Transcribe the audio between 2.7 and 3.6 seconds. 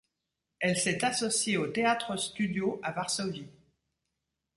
à Varsovie.